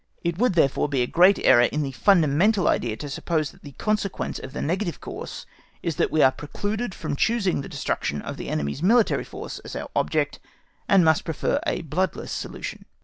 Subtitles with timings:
[0.23, 3.73] It would therefore be a great error in the fundamental idea to suppose that the
[3.73, 5.45] consequence of the negative course
[5.83, 9.75] is that we are precluded from choosing the destruction of the enemy's military force as
[9.75, 10.39] our object,
[10.89, 12.85] and must prefer a bloodless solution.